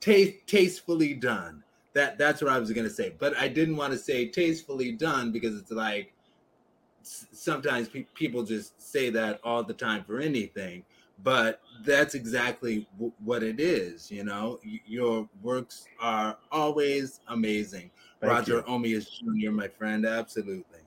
taste 0.00 0.46
tastefully 0.46 1.14
done. 1.14 1.62
That 1.94 2.18
that's 2.18 2.42
what 2.42 2.52
I 2.52 2.58
was 2.58 2.72
gonna 2.72 2.90
say. 2.90 3.14
But 3.18 3.36
I 3.36 3.48
didn't 3.48 3.76
want 3.76 3.92
to 3.92 3.98
say 3.98 4.28
tastefully 4.28 4.92
done 4.92 5.30
because 5.32 5.56
it's 5.58 5.70
like 5.70 6.12
sometimes 7.02 7.88
pe- 7.88 8.06
people 8.14 8.42
just 8.42 8.80
say 8.80 9.10
that 9.10 9.40
all 9.44 9.62
the 9.62 9.74
time 9.74 10.04
for 10.04 10.20
anything. 10.20 10.84
But 11.22 11.60
that's 11.84 12.14
exactly 12.14 12.88
w- 12.94 13.12
what 13.24 13.42
it 13.42 13.60
is. 13.60 14.10
You 14.10 14.24
know, 14.24 14.58
y- 14.64 14.80
your 14.86 15.28
works 15.42 15.86
are 16.00 16.38
always 16.50 17.20
amazing. 17.28 17.90
Thank 18.24 18.48
Roger 18.48 18.68
Omeus 18.68 19.08
Jr., 19.08 19.50
my 19.50 19.68
friend, 19.68 20.04
absolutely. 20.04 20.80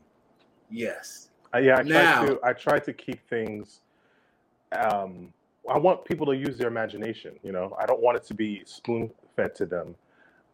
Yes. 0.69 1.29
Uh, 1.53 1.59
yeah, 1.59 1.77
I 1.79 1.83
try 1.83 1.91
now, 1.91 2.25
to 2.25 2.39
I 2.43 2.53
try 2.53 2.79
to 2.79 2.93
keep 2.93 3.27
things. 3.29 3.81
Um, 4.77 5.33
I 5.69 5.77
want 5.77 6.05
people 6.05 6.25
to 6.27 6.35
use 6.35 6.57
their 6.57 6.67
imagination. 6.67 7.39
You 7.43 7.51
know, 7.51 7.75
I 7.79 7.85
don't 7.85 8.01
want 8.01 8.17
it 8.17 8.23
to 8.25 8.33
be 8.33 8.63
spoon 8.65 9.11
fed 9.35 9.55
to 9.55 9.65
them. 9.65 9.95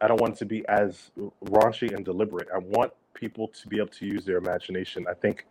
I 0.01 0.07
don't 0.07 0.19
want 0.19 0.35
it 0.35 0.39
to 0.39 0.45
be 0.45 0.67
as 0.67 1.11
raunchy 1.45 1.95
and 1.95 2.03
deliberate. 2.03 2.47
I 2.53 2.59
want 2.59 2.91
people 3.13 3.47
to 3.47 3.67
be 3.67 3.77
able 3.77 3.89
to 3.89 4.05
use 4.05 4.25
their 4.25 4.37
imagination. 4.37 5.05
I 5.09 5.13
think 5.13 5.45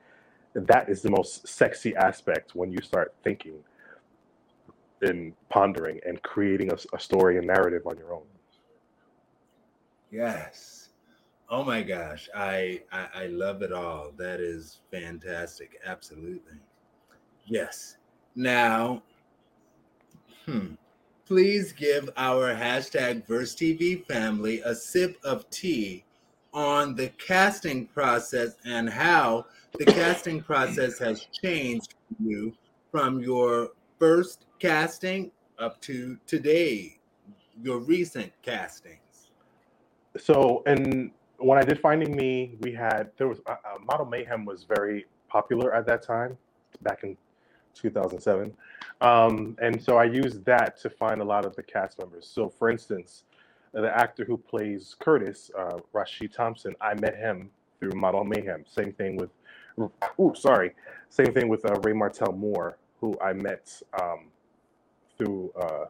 that 0.54 0.88
is 0.88 1.02
the 1.02 1.10
most 1.10 1.48
sexy 1.48 1.96
aspect 1.96 2.54
when 2.54 2.70
you 2.70 2.78
start 2.82 3.14
thinking 3.24 3.54
and 5.00 5.32
pondering 5.48 6.00
and 6.06 6.22
creating 6.22 6.70
a, 6.70 6.76
a 6.94 7.00
story 7.00 7.38
and 7.38 7.46
narrative 7.46 7.86
on 7.86 7.96
your 7.96 8.12
own. 8.12 8.22
Yes. 10.10 10.81
Oh 11.52 11.62
my 11.62 11.82
gosh, 11.82 12.30
I, 12.34 12.80
I, 12.90 13.08
I 13.14 13.26
love 13.26 13.60
it 13.60 13.74
all. 13.74 14.10
That 14.16 14.40
is 14.40 14.80
fantastic. 14.90 15.78
Absolutely. 15.84 16.54
Yes. 17.44 17.98
Now, 18.34 19.02
hmm, 20.46 20.76
please 21.26 21.72
give 21.72 22.08
our 22.16 22.54
hashtag 22.54 23.26
Verse 23.26 23.54
TV 23.54 24.02
family 24.06 24.62
a 24.62 24.74
sip 24.74 25.18
of 25.24 25.48
tea 25.50 26.06
on 26.54 26.94
the 26.94 27.08
casting 27.18 27.86
process 27.86 28.56
and 28.64 28.88
how 28.88 29.44
the 29.78 29.84
casting 29.84 30.42
process 30.42 30.98
has 30.98 31.26
changed 31.32 31.96
you 32.18 32.54
from 32.90 33.20
your 33.20 33.72
first 33.98 34.46
casting 34.58 35.30
up 35.58 35.78
to 35.82 36.16
today, 36.26 36.98
your 37.62 37.78
recent 37.80 38.32
castings. 38.40 39.28
So, 40.16 40.62
and 40.64 41.10
when 41.42 41.58
I 41.58 41.62
did 41.62 41.80
Finding 41.80 42.14
Me, 42.16 42.56
we 42.60 42.72
had 42.72 43.10
there 43.16 43.28
was 43.28 43.40
uh, 43.46 43.52
uh, 43.52 43.78
Model 43.84 44.06
Mayhem 44.06 44.44
was 44.44 44.64
very 44.64 45.06
popular 45.28 45.74
at 45.74 45.86
that 45.86 46.02
time, 46.02 46.36
back 46.82 47.04
in 47.04 47.16
2007, 47.74 48.52
um, 49.00 49.56
and 49.60 49.82
so 49.82 49.96
I 49.96 50.04
used 50.04 50.44
that 50.44 50.78
to 50.80 50.90
find 50.90 51.20
a 51.20 51.24
lot 51.24 51.44
of 51.44 51.56
the 51.56 51.62
cast 51.62 51.98
members. 51.98 52.26
So, 52.26 52.48
for 52.48 52.70
instance, 52.70 53.24
the 53.72 53.90
actor 53.96 54.24
who 54.24 54.36
plays 54.36 54.94
Curtis, 54.98 55.50
uh, 55.58 55.78
Rashid 55.92 56.32
Thompson, 56.32 56.74
I 56.80 56.94
met 56.94 57.16
him 57.16 57.50
through 57.80 57.92
Model 57.98 58.24
Mayhem. 58.24 58.64
Same 58.68 58.92
thing 58.92 59.16
with, 59.16 59.30
ooh, 60.20 60.34
sorry, 60.36 60.74
same 61.08 61.32
thing 61.32 61.48
with 61.48 61.64
uh, 61.64 61.74
Ray 61.82 61.92
Martel 61.92 62.32
Moore, 62.32 62.76
who 63.00 63.18
I 63.20 63.32
met 63.32 63.80
um, 64.00 64.26
through. 65.18 65.52
Uh, 65.60 65.86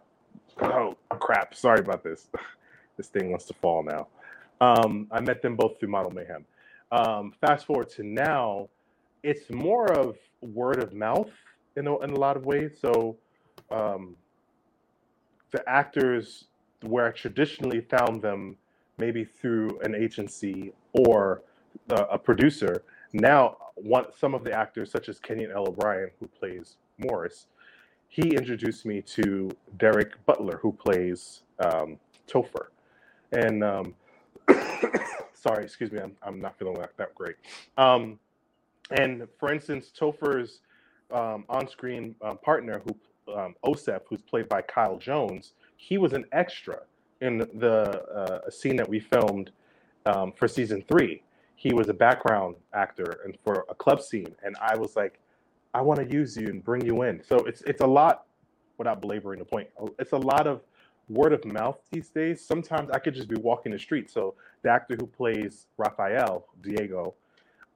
oh 0.63 0.97
crap! 1.11 1.55
Sorry 1.55 1.81
about 1.81 2.03
this. 2.03 2.29
this 2.97 3.09
thing 3.09 3.31
wants 3.31 3.45
to 3.47 3.55
fall 3.55 3.83
now. 3.83 4.09
Um, 4.63 5.09
I 5.11 5.21
met 5.21 5.43
them 5.43 5.57
both 5.57 5.81
through 5.81 5.89
Model 5.89 6.13
Mayhem. 6.13 6.45
Um, 6.93 7.35
fast 7.41 7.67
forward 7.67 7.89
to 7.97 8.05
now, 8.05 8.69
it's 9.25 9.51
more 9.51 9.87
of 9.93 10.17
word 10.41 10.81
of 10.81 10.95
mouth 10.95 11.33
in 11.77 11.89
a, 11.89 11.99
in 11.99 12.11
a 12.11 12.19
lot 12.27 12.37
of 12.37 12.47
ways. 12.47 12.71
So 12.81 13.17
um, 13.73 14.15
the 15.51 15.69
actors, 15.69 16.45
where 16.83 17.09
I 17.09 17.11
traditionally 17.11 17.81
found 17.81 18.23
them, 18.23 18.57
maybe 18.99 19.25
through 19.25 19.81
an 19.83 19.97
agency 19.97 20.73
or 20.93 21.43
uh, 21.91 22.07
a 22.11 22.19
producer, 22.19 22.85
now 23.13 23.57
one, 23.75 24.07
some 24.17 24.33
of 24.33 24.45
the 24.45 24.53
actors, 24.53 24.93
such 24.93 25.09
as 25.09 25.19
Kenyon 25.19 25.51
L. 25.51 25.67
O'Brien, 25.69 26.11
who 26.21 26.29
plays 26.29 26.77
Morris, 26.99 27.47
he 28.09 28.37
introduced 28.37 28.87
me 28.87 29.03
to 29.03 29.51
Derek 29.79 30.25
Butler, 30.25 30.59
who 30.63 30.71
plays 30.73 31.43
um, 31.59 31.99
Topher. 32.29 32.67
And 33.33 33.65
um, 33.65 33.95
sorry, 35.35 35.65
excuse 35.65 35.93
me, 35.93 36.01
I'm, 36.01 36.17
I'm 36.23 36.41
not 36.41 36.59
feeling 36.59 36.75
that, 36.75 36.97
that 36.97 37.15
great. 37.15 37.37
Um, 37.77 38.19
and 38.91 39.27
for 39.39 39.53
instance, 39.53 39.93
Topher's 39.99 40.61
um, 41.11 41.45
on-screen 41.49 42.15
um, 42.23 42.39
partner, 42.39 42.83
who 42.85 43.35
um, 43.35 43.55
Osef, 43.65 44.01
who's 44.09 44.23
played 44.23 44.49
by 44.49 44.63
Kyle 44.63 44.97
Jones, 44.97 45.53
he 45.77 45.99
was 45.99 46.13
an 46.13 46.25
extra 46.33 46.81
in 47.21 47.39
the 47.39 48.03
uh, 48.13 48.51
scene 48.51 48.77
that 48.77 48.89
we 48.89 48.99
filmed 48.99 49.51
um, 50.07 50.33
for 50.33 50.49
season 50.49 50.83
three. 50.89 51.23
He 51.55 51.73
was 51.73 51.89
a 51.89 51.95
background 51.95 52.57
actor 52.75 53.21
and 53.25 53.39
for 53.45 53.65
a 53.69 53.75
club 53.75 54.03
scene, 54.03 54.35
and 54.43 54.57
I 54.61 54.77
was 54.77 54.97
like, 54.97 55.21
I 55.75 55.81
want 55.81 56.01
to 56.01 56.15
use 56.15 56.37
you 56.37 56.49
and 56.49 56.63
bring 56.63 56.85
you 56.85 57.03
in. 57.03 57.23
So 57.23 57.37
it's 57.39 57.63
it's 57.63 57.81
a 57.81 57.87
lot, 57.87 58.27
without 58.79 59.01
belaboring 59.01 59.39
the 59.39 59.45
point, 59.45 59.69
it's 59.99 60.13
a 60.13 60.19
lot 60.19 60.47
of 60.47 60.63
word 61.13 61.33
of 61.33 61.45
mouth 61.45 61.79
these 61.91 62.09
days. 62.09 62.45
Sometimes 62.45 62.91
I 62.91 62.99
could 62.99 63.15
just 63.15 63.29
be 63.29 63.41
walking 63.41 63.73
the 63.73 63.79
street. 63.79 64.11
So 64.11 64.35
the 64.63 64.71
actor 64.71 64.97
who 64.99 65.07
plays 65.07 65.67
Raphael, 65.77 66.47
Diego, 66.63 67.15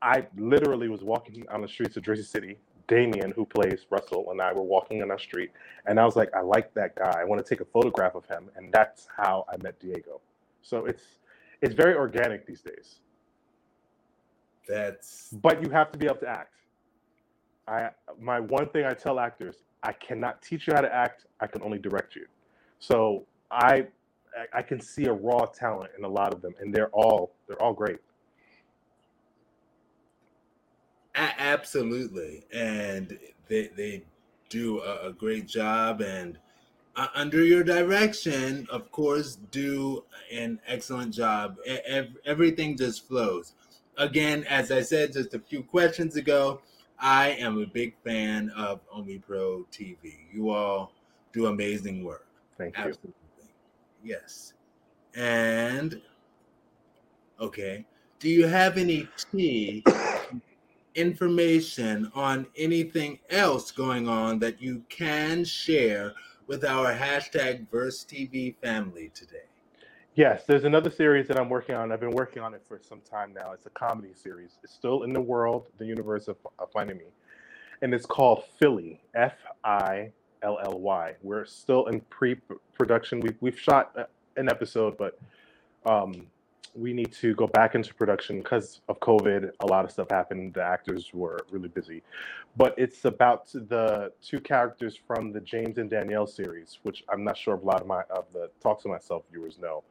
I 0.03 0.27
literally 0.37 0.89
was 0.89 1.03
walking 1.03 1.45
on 1.49 1.61
the 1.63 1.69
streets 1.69 1.97
of 1.97 2.03
Jersey 2.03 2.23
City. 2.23 2.59
Damien, 2.89 3.33
who 3.33 3.45
plays 3.45 3.87
Russell, 3.91 4.31
and 4.31 4.41
I 4.41 4.53
were 4.53 4.63
walking 4.63 5.03
on 5.03 5.11
our 5.11 5.19
street, 5.19 5.51
and 5.87 5.99
I 5.99 6.05
was 6.05 6.17
like, 6.17 6.33
I 6.35 6.41
like 6.41 6.73
that 6.75 6.95
guy. 6.95 7.21
I 7.21 7.25
want 7.25 7.45
to 7.45 7.49
take 7.49 7.61
a 7.61 7.65
photograph 7.65 8.15
of 8.15 8.25
him, 8.27 8.49
and 8.57 8.73
that's 8.73 9.09
how 9.17 9.45
I 9.53 9.57
met 9.63 9.81
Diego. 9.81 10.21
So 10.63 10.87
it's 10.87 11.03
it's 11.63 11.75
very 11.75 11.95
organic 11.95 12.47
these 12.47 12.61
days. 12.61 13.01
That's 14.69 15.31
but 15.33 15.63
you 15.63 15.71
have 15.71 15.91
to 15.93 15.99
be 15.99 16.07
able 16.07 16.17
to 16.17 16.29
act. 16.29 16.55
I 17.67 17.91
my 18.21 18.41
one 18.41 18.69
thing 18.69 18.85
I 18.85 18.93
tell 18.93 19.19
actors, 19.19 19.57
I 19.83 19.93
cannot 19.93 20.43
teach 20.43 20.67
you 20.67 20.75
how 20.75 20.81
to 20.81 20.95
act. 20.95 21.27
I 21.41 21.47
can 21.47 21.63
only 21.63 21.79
direct 21.79 22.15
you. 22.15 22.27
So 22.79 23.25
I 23.51 23.87
I, 24.53 24.63
can 24.63 24.81
see 24.81 25.07
a 25.07 25.13
raw 25.13 25.47
talent 25.47 25.93
in 25.97 26.05
a 26.05 26.09
lot 26.09 26.35
of 26.35 26.43
them, 26.43 26.55
and 26.61 26.75
they're 26.75 26.91
all 26.91 27.33
they're 27.49 27.61
all 27.61 27.73
great. 27.73 27.99
Absolutely, 31.15 32.45
and 32.53 33.19
they 33.49 33.69
they 33.77 34.05
do 34.51 34.81
a, 34.81 35.09
a 35.09 35.13
great 35.13 35.47
job, 35.49 36.03
and 36.03 36.39
uh, 36.97 37.09
under 37.15 37.45
your 37.45 37.63
direction, 37.65 38.67
of 38.71 38.91
course, 38.93 39.37
do 39.51 40.05
an 40.33 40.61
excellent 40.67 41.15
job. 41.15 41.57
E- 41.67 41.79
everything 42.27 42.77
just 42.77 43.07
flows. 43.09 43.55
Again, 43.99 44.45
as 44.49 44.71
I 44.71 44.83
said 44.83 45.13
just 45.15 45.35
a 45.35 45.39
few 45.39 45.63
questions 45.63 46.17
ago, 46.17 46.61
I 46.99 47.31
am 47.31 47.59
a 47.63 47.67
big 47.67 47.95
fan 48.05 48.51
of 48.57 48.81
OmePro 48.91 49.65
TV. 49.73 50.15
You 50.33 50.51
all 50.51 50.93
do 51.33 51.47
amazing 51.47 52.05
work. 52.05 52.26
Thank 52.59 52.77
you. 52.79 52.95
Yes. 54.03 54.55
And 55.15 56.01
okay, 57.41 57.87
do 58.19 58.29
you 58.29 58.47
have 58.47 58.79
any 58.79 59.09
tea 59.33 59.85
information 60.95 62.11
on 62.15 62.47
anything 62.57 63.19
else 63.31 63.71
going 63.71 64.09
on 64.09 64.39
that 64.39 64.61
you 64.61 64.83
can 64.89 65.45
share 65.45 66.15
with 66.47 66.65
our 66.65 66.95
hashtag 66.95 67.69
Verse 67.71 68.05
TV 68.05 68.55
family 68.57 69.11
today? 69.15 69.43
Yes, 70.15 70.45
there's 70.47 70.65
another 70.65 70.91
series 70.91 71.29
that 71.29 71.39
I'm 71.39 71.51
working 71.51 71.75
on. 71.75 71.93
I've 71.93 72.01
been 72.01 72.11
working 72.11 72.43
on 72.43 72.55
it 72.55 72.63
for 72.67 72.81
some 72.83 73.03
time 73.03 73.35
now. 73.35 73.53
It's 73.53 73.67
a 73.67 73.71
comedy 73.71 74.15
series. 74.15 74.53
It's 74.65 74.73
still 74.73 75.03
in 75.03 75.13
the 75.13 75.21
world, 75.21 75.67
the 75.77 75.85
universe 75.85 76.27
of, 76.29 76.39
of 76.59 76.73
Finding 76.73 76.97
Me. 76.97 77.05
And 77.83 77.93
it's 77.93 78.07
called 78.07 78.45
Philly, 78.59 79.03
F 79.15 79.35
I 79.63 80.13
L 80.47 80.59
L 80.63 80.79
Y. 80.81 81.15
We're 81.23 81.45
still 81.45 81.87
in 81.87 82.01
pre 82.09 82.37
production. 82.79 83.21
We've, 83.21 83.37
we've 83.41 83.59
shot 83.59 83.85
an 84.37 84.49
episode, 84.49 84.97
but 84.97 85.19
um, 85.85 86.27
we 86.75 86.93
need 86.93 87.13
to 87.13 87.35
go 87.35 87.47
back 87.47 87.75
into 87.75 87.93
production 87.95 88.39
because 88.39 88.81
of 88.89 89.01
COVID. 89.01 89.51
A 89.61 89.67
lot 89.67 89.85
of 89.85 89.91
stuff 89.91 90.09
happened. 90.11 90.55
The 90.55 90.63
actors 90.63 91.11
were 91.13 91.39
really 91.51 91.69
busy, 91.69 92.03
but 92.57 92.75
it's 92.79 93.05
about 93.05 93.47
the 93.53 94.13
two 94.23 94.41
characters 94.41 94.99
from 95.07 95.33
the 95.33 95.41
James 95.41 95.79
and 95.79 95.91
Danielle 95.91 96.27
series, 96.27 96.79
which 96.85 97.03
I'm 97.11 97.25
not 97.25 97.37
sure 97.37 97.55
a 97.55 97.61
lot 97.61 97.81
of 97.81 97.87
my 97.87 98.03
of 98.11 98.27
the 98.33 98.51
Talk 98.63 98.83
to 98.83 98.89
Myself 98.89 99.25
viewers 99.31 99.59
know. 99.59 99.83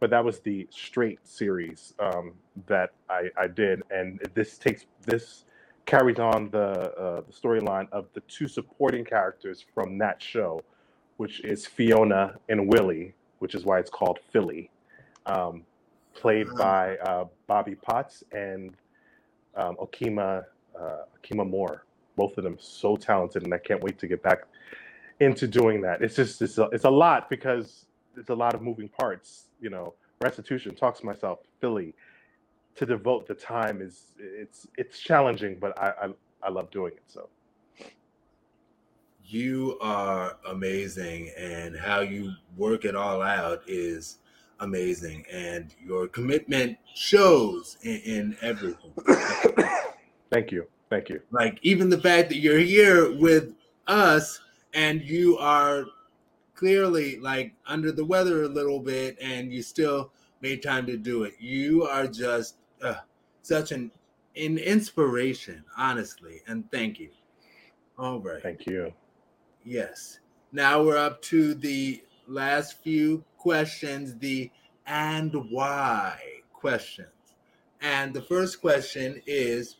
But 0.00 0.10
that 0.10 0.24
was 0.24 0.40
the 0.40 0.66
straight 0.70 1.20
series 1.24 1.92
um, 1.98 2.32
that 2.66 2.92
I, 3.10 3.28
I 3.36 3.46
did, 3.46 3.82
and 3.90 4.18
this 4.34 4.56
takes 4.56 4.86
this 5.06 5.44
carries 5.90 6.20
on 6.20 6.48
the 6.50 6.94
uh, 6.96 7.20
the 7.22 7.32
storyline 7.32 7.88
of 7.90 8.06
the 8.14 8.20
two 8.20 8.46
supporting 8.46 9.04
characters 9.04 9.64
from 9.74 9.98
that 9.98 10.22
show, 10.22 10.62
which 11.16 11.40
is 11.40 11.66
Fiona 11.66 12.36
and 12.48 12.68
Willie, 12.68 13.12
which 13.40 13.56
is 13.56 13.64
why 13.64 13.80
it's 13.80 13.90
called 13.90 14.20
Philly. 14.32 14.70
Um, 15.26 15.64
played 16.14 16.46
by 16.56 16.96
uh, 16.98 17.24
Bobby 17.48 17.74
Potts 17.74 18.22
and 18.32 18.76
um, 19.56 19.76
Okima 19.76 20.44
uh, 20.80 21.02
Okima 21.18 21.48
Moore. 21.48 21.84
Both 22.16 22.38
of 22.38 22.44
them 22.44 22.56
so 22.60 22.96
talented, 22.96 23.42
and 23.42 23.52
I 23.52 23.58
can't 23.58 23.82
wait 23.82 23.98
to 23.98 24.06
get 24.06 24.22
back 24.22 24.44
into 25.18 25.48
doing 25.48 25.80
that. 25.82 26.02
It's 26.02 26.14
just 26.14 26.40
it's 26.40 26.58
a, 26.58 26.64
it's 26.72 26.84
a 26.84 26.90
lot 26.90 27.28
because 27.28 27.86
it's 28.16 28.30
a 28.30 28.34
lot 28.34 28.54
of 28.54 28.62
moving 28.62 28.88
parts. 28.88 29.46
You 29.60 29.70
know, 29.70 29.94
restitution. 30.20 30.76
Talks 30.76 31.00
to 31.00 31.06
myself. 31.06 31.40
Philly. 31.60 31.94
To 32.76 32.86
devote 32.86 33.26
the 33.26 33.34
time 33.34 33.82
is 33.82 34.12
it's 34.18 34.66
it's 34.78 34.98
challenging, 34.98 35.58
but 35.60 35.78
I 35.78 35.92
I, 36.02 36.08
I 36.42 36.50
love 36.50 36.70
doing 36.70 36.92
it. 36.92 37.02
So 37.06 37.28
you 39.30 39.78
are 39.80 40.38
amazing 40.48 41.30
and 41.38 41.76
how 41.76 42.00
you 42.00 42.32
work 42.56 42.84
it 42.84 42.96
all 42.96 43.22
out 43.22 43.62
is 43.66 44.18
amazing 44.58 45.24
and 45.32 45.72
your 45.84 46.08
commitment 46.08 46.76
shows 46.94 47.76
in, 47.82 48.00
in 48.04 48.36
everything. 48.42 48.92
Thank 50.30 50.50
you. 50.50 50.66
Thank 50.90 51.08
you. 51.08 51.20
Like 51.30 51.58
even 51.62 51.88
the 51.88 52.00
fact 52.00 52.28
that 52.30 52.38
you're 52.38 52.58
here 52.58 53.16
with 53.16 53.54
us 53.86 54.40
and 54.74 55.00
you 55.02 55.38
are 55.38 55.84
clearly 56.54 57.18
like 57.20 57.54
under 57.66 57.92
the 57.92 58.04
weather 58.04 58.42
a 58.42 58.48
little 58.48 58.80
bit 58.80 59.16
and 59.20 59.52
you 59.52 59.62
still 59.62 60.12
made 60.40 60.62
time 60.62 60.86
to 60.86 60.96
do 60.96 61.24
it. 61.24 61.34
You 61.38 61.84
are 61.84 62.06
just 62.06 62.56
uh, 62.82 62.94
such 63.42 63.72
an, 63.72 63.90
an 64.36 64.58
inspiration, 64.58 65.64
honestly. 65.76 66.42
And 66.46 66.70
thank 66.70 66.98
you. 66.98 67.10
All 67.98 68.20
right. 68.20 68.42
Thank 68.42 68.66
you. 68.66 68.92
Yes. 69.64 70.20
Now 70.52 70.82
we're 70.82 70.96
up 70.96 71.20
to 71.22 71.54
the 71.54 72.02
last 72.26 72.82
few 72.82 73.24
questions, 73.38 74.16
the 74.16 74.50
and 74.86 75.34
why 75.50 76.18
questions. 76.52 77.08
And 77.80 78.12
the 78.12 78.22
first 78.22 78.60
question 78.60 79.22
is 79.26 79.76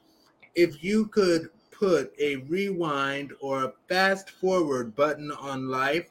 if 0.55 0.83
you 0.83 1.07
could 1.07 1.51
put 1.71 2.13
a 2.19 2.37
rewind 2.37 3.33
or 3.41 3.65
a 3.65 3.73
fast 3.89 4.31
forward 4.31 4.95
button 4.95 5.31
on 5.33 5.69
life, 5.69 6.11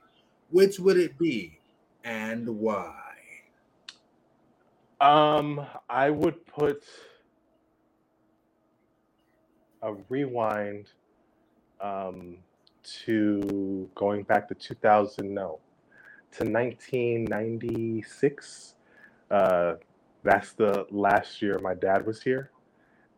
which 0.49 0.79
would 0.79 0.97
it 0.97 1.17
be 1.17 1.59
and 2.03 2.47
why? 2.47 3.08
Um, 5.01 5.65
I 5.89 6.09
would 6.09 6.45
put 6.45 6.83
a 9.81 9.93
rewind 10.09 10.89
um, 11.79 12.35
to 13.05 13.89
going 13.95 14.23
back 14.23 14.49
to 14.49 14.55
2000, 14.55 15.33
no, 15.33 15.59
to 16.31 16.43
1996 16.43 18.75
uh, 19.31 19.75
that's 20.23 20.53
the 20.53 20.85
last 20.91 21.41
year 21.41 21.59
my 21.59 21.73
dad 21.73 22.05
was 22.05 22.21
here. 22.21 22.51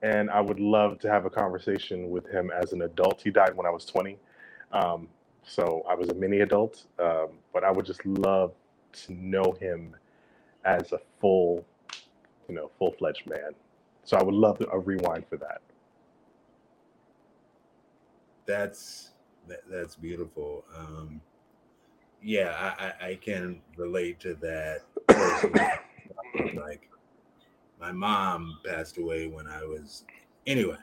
And 0.03 0.29
I 0.29 0.41
would 0.41 0.59
love 0.59 0.99
to 0.99 1.09
have 1.09 1.25
a 1.25 1.29
conversation 1.29 2.09
with 2.09 2.27
him 2.27 2.51
as 2.51 2.73
an 2.73 2.81
adult. 2.81 3.21
He 3.23 3.29
died 3.29 3.55
when 3.55 3.67
I 3.67 3.69
was 3.69 3.85
20. 3.85 4.17
Um, 4.71 5.07
so 5.43 5.83
I 5.89 5.95
was 5.95 6.09
a 6.09 6.15
mini 6.15 6.41
adult, 6.41 6.85
um, 6.99 7.29
but 7.53 7.63
I 7.63 7.71
would 7.71 7.85
just 7.85 8.05
love 8.05 8.53
to 8.93 9.13
know 9.13 9.55
him 9.59 9.95
as 10.65 10.91
a 10.91 10.99
full, 11.19 11.65
you 12.51 12.57
know, 12.57 12.69
full 12.77 12.91
fledged 12.99 13.27
man. 13.27 13.55
So 14.03 14.17
I 14.17 14.23
would 14.23 14.35
love 14.35 14.61
a 14.71 14.77
rewind 14.77 15.25
for 15.29 15.37
that. 15.37 15.61
That's 18.45 19.11
that, 19.47 19.61
that's 19.69 19.95
beautiful. 19.95 20.65
Um, 20.77 21.21
yeah, 22.21 22.73
I, 22.77 23.05
I, 23.05 23.09
I 23.11 23.15
can 23.15 23.61
relate 23.77 24.19
to 24.19 24.33
that. 24.35 24.81
like 26.55 26.89
my 27.79 27.93
mom 27.93 28.59
passed 28.65 28.97
away 28.97 29.27
when 29.27 29.47
I 29.47 29.63
was 29.63 30.03
anyway. 30.45 30.75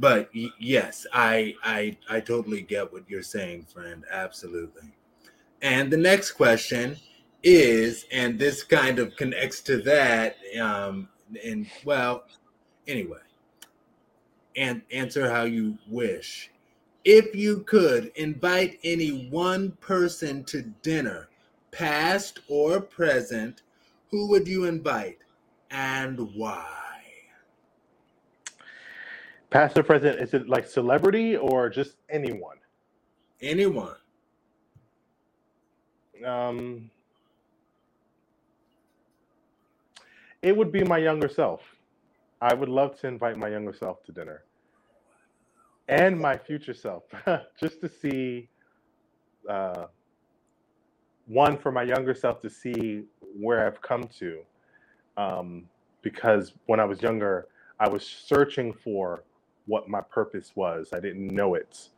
But 0.00 0.30
yes, 0.58 1.06
I 1.12 1.54
I 1.62 1.96
I 2.10 2.18
totally 2.18 2.62
get 2.62 2.92
what 2.92 3.08
you're 3.08 3.22
saying, 3.22 3.66
friend. 3.72 4.04
Absolutely. 4.10 4.92
And 5.62 5.92
the 5.92 5.96
next 5.96 6.32
question 6.32 6.96
is, 7.44 8.06
and 8.10 8.38
this 8.38 8.64
kind 8.64 8.98
of 8.98 9.14
connects 9.16 9.60
to 9.62 9.76
that. 9.82 10.36
Um, 10.60 11.08
and 11.44 11.66
well, 11.84 12.24
anyway, 12.88 13.18
and 14.56 14.82
answer 14.90 15.30
how 15.30 15.44
you 15.44 15.78
wish. 15.88 16.50
If 17.04 17.34
you 17.34 17.60
could 17.60 18.12
invite 18.16 18.78
any 18.82 19.28
one 19.28 19.72
person 19.72 20.42
to 20.44 20.62
dinner, 20.82 21.28
past 21.70 22.40
or 22.48 22.80
present, 22.80 23.62
who 24.10 24.28
would 24.28 24.48
you 24.48 24.64
invite 24.64 25.18
and 25.70 26.18
why? 26.34 26.66
Past 29.50 29.76
or 29.78 29.82
present, 29.82 30.18
is 30.18 30.34
it 30.34 30.48
like 30.48 30.66
celebrity 30.66 31.36
or 31.36 31.68
just 31.68 31.96
anyone? 32.08 32.56
Anyone. 33.42 33.96
Um, 36.24 36.90
it 40.44 40.54
would 40.54 40.70
be 40.70 40.84
my 40.84 40.98
younger 40.98 41.28
self. 41.28 41.62
I 42.40 42.52
would 42.52 42.68
love 42.68 43.00
to 43.00 43.08
invite 43.08 43.38
my 43.38 43.48
younger 43.48 43.72
self 43.72 44.04
to 44.04 44.12
dinner 44.12 44.44
and 45.88 46.20
my 46.20 46.36
future 46.36 46.74
self 46.74 47.04
just 47.60 47.80
to 47.80 47.88
see 47.88 48.48
uh, 49.48 49.86
one 51.26 51.56
for 51.56 51.72
my 51.72 51.82
younger 51.82 52.14
self 52.14 52.42
to 52.42 52.50
see 52.50 53.04
where 53.40 53.66
I've 53.66 53.80
come 53.80 54.04
to. 54.18 54.40
Um, 55.16 55.64
because 56.02 56.52
when 56.66 56.78
I 56.78 56.84
was 56.84 57.00
younger, 57.00 57.48
I 57.80 57.88
was 57.88 58.06
searching 58.06 58.74
for 58.74 59.24
what 59.64 59.88
my 59.88 60.02
purpose 60.02 60.52
was. 60.54 60.90
I 60.92 61.00
didn't 61.00 61.28
know 61.28 61.54
it. 61.54 61.88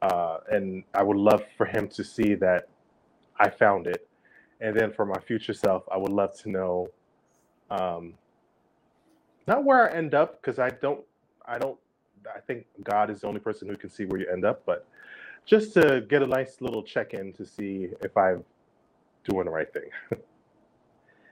Uh, 0.00 0.38
and 0.48 0.84
I 0.94 1.02
would 1.02 1.16
love 1.16 1.42
for 1.56 1.66
him 1.66 1.88
to 1.88 2.04
see 2.04 2.34
that 2.36 2.68
I 3.40 3.50
found 3.50 3.88
it. 3.88 4.06
And 4.60 4.78
then 4.78 4.92
for 4.92 5.04
my 5.04 5.18
future 5.18 5.54
self, 5.54 5.82
I 5.92 5.96
would 5.96 6.12
love 6.12 6.38
to 6.42 6.50
know 6.50 6.88
um, 7.70 8.14
not 9.46 9.64
where 9.64 9.90
I 9.90 9.96
end 9.96 10.14
up, 10.14 10.40
because 10.40 10.58
I 10.58 10.70
don't, 10.70 11.00
I 11.46 11.58
don't, 11.58 11.78
I 12.34 12.40
think 12.40 12.66
God 12.84 13.10
is 13.10 13.20
the 13.22 13.26
only 13.26 13.40
person 13.40 13.68
who 13.68 13.76
can 13.76 13.90
see 13.90 14.04
where 14.04 14.20
you 14.20 14.28
end 14.30 14.44
up, 14.44 14.62
but 14.66 14.86
just 15.46 15.74
to 15.74 16.02
get 16.08 16.22
a 16.22 16.26
nice 16.26 16.60
little 16.60 16.82
check 16.82 17.14
in 17.14 17.32
to 17.34 17.44
see 17.44 17.88
if 18.02 18.16
I'm 18.16 18.44
doing 19.24 19.46
the 19.46 19.50
right 19.50 19.72
thing. 19.72 19.90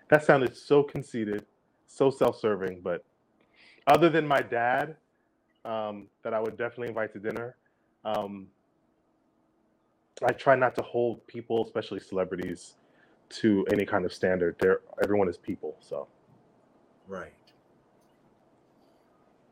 that 0.09 0.24
sounded 0.24 0.57
so 0.57 0.83
conceited, 0.83 1.44
so 1.87 2.11
self-serving. 2.11 2.81
But 2.83 3.05
other 3.87 4.09
than 4.09 4.27
my 4.27 4.40
dad, 4.40 4.96
um, 5.64 6.07
that 6.22 6.35
I 6.35 6.40
would 6.40 6.57
definitely 6.57 6.88
invite 6.88 7.12
to 7.12 7.18
dinner. 7.18 7.57
Um, 8.05 8.46
I 10.24 10.33
try 10.33 10.57
not 10.57 10.74
to 10.77 10.83
hold 10.83 11.24
people, 11.27 11.64
especially 11.64 12.01
celebrities, 12.01 12.74
to 13.31 13.66
any 13.70 13.85
kind 13.85 14.05
of 14.05 14.12
standard. 14.12 14.57
They're 14.59 14.81
everyone 15.03 15.29
is 15.29 15.37
people, 15.37 15.77
so 15.81 16.09
right. 17.09 17.33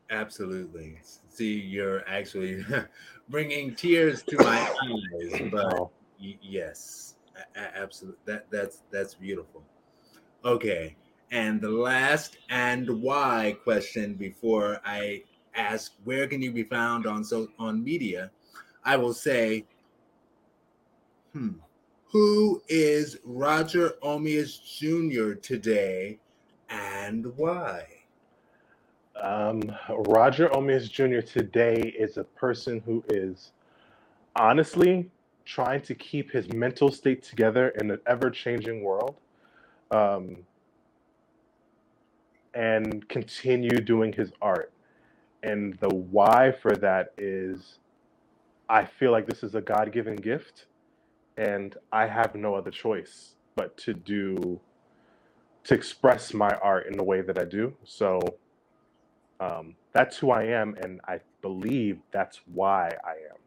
Absolutely. 0.09 0.99
See, 1.29 1.59
you're 1.59 2.07
actually 2.07 2.63
bringing 3.29 3.75
tears 3.75 4.23
to 4.23 4.37
my 4.37 4.59
eyes, 4.83 5.41
but 5.51 5.89
yes, 6.19 7.15
absolutely. 7.55 8.19
That 8.25 8.49
that's 8.49 8.83
that's 8.91 9.15
beautiful. 9.15 9.63
Okay, 10.45 10.95
and 11.31 11.59
the 11.59 11.69
last 11.69 12.37
and 12.49 13.01
why 13.01 13.57
question 13.63 14.13
before 14.13 14.79
I 14.85 15.23
ask 15.55 15.93
where 16.05 16.27
can 16.27 16.41
you 16.41 16.51
be 16.53 16.63
found 16.63 17.05
on 17.05 17.23
so 17.23 17.49
on 17.59 17.83
media, 17.83 18.31
I 18.85 18.95
will 18.95 19.13
say, 19.13 19.65
hmm, 21.33 21.55
who 22.05 22.61
is 22.69 23.17
Roger 23.25 23.95
Omeus 24.01 24.57
Jr. 24.57 25.33
today 25.33 26.19
and 26.69 27.25
why? 27.35 27.85
Um, 29.21 29.61
Roger 29.89 30.55
Omeus 30.55 30.89
Jr. 30.89 31.19
today 31.19 31.93
is 31.97 32.17
a 32.17 32.23
person 32.23 32.81
who 32.85 33.03
is 33.09 33.51
honestly 34.35 35.09
trying 35.45 35.81
to 35.81 35.95
keep 35.95 36.31
his 36.31 36.51
mental 36.53 36.91
state 36.91 37.23
together 37.23 37.69
in 37.79 37.89
an 37.89 37.99
ever 38.05 38.29
changing 38.29 38.83
world 38.83 39.15
um, 39.91 40.37
and 42.53 43.07
continue 43.09 43.79
doing 43.79 44.13
his 44.13 44.31
art. 44.41 44.71
And 45.43 45.75
the 45.79 45.89
why 45.89 46.51
for 46.51 46.75
that 46.75 47.13
is 47.17 47.79
I 48.69 48.85
feel 48.85 49.11
like 49.11 49.25
this 49.25 49.43
is 49.43 49.55
a 49.55 49.61
God 49.61 49.91
given 49.91 50.15
gift 50.15 50.65
and 51.37 51.75
I 51.91 52.07
have 52.07 52.35
no 52.35 52.55
other 52.55 52.71
choice 52.71 53.35
but 53.55 53.77
to 53.77 53.93
do 53.93 54.59
to 55.67 55.73
express 55.73 56.33
my 56.33 56.49
art 56.61 56.87
in 56.87 56.95
the 56.95 57.03
way 57.03 57.19
that 57.21 57.37
I 57.37 57.43
do. 57.43 57.73
So 57.83 58.21
um, 59.41 59.75
that's 59.91 60.17
who 60.17 60.31
I 60.31 60.43
am, 60.43 60.75
and 60.81 61.01
I 61.07 61.19
believe 61.41 61.99
that's 62.11 62.39
why 62.53 62.95
I 63.05 63.11
am. 63.11 63.37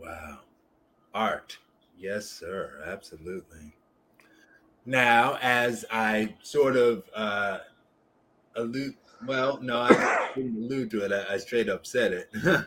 Wow, 0.00 0.40
art, 1.14 1.56
yes, 1.96 2.26
sir, 2.28 2.82
absolutely. 2.84 3.74
Now, 4.84 5.38
as 5.40 5.84
I 5.90 6.34
sort 6.42 6.76
of 6.76 7.04
uh, 7.14 7.58
allude, 8.56 8.96
well, 9.26 9.60
no, 9.62 9.82
I 9.82 10.30
didn't 10.34 10.56
allude 10.56 10.90
to 10.90 11.04
it. 11.04 11.12
I, 11.12 11.34
I 11.34 11.36
straight 11.38 11.68
up 11.68 11.86
said 11.86 12.12
it. 12.12 12.30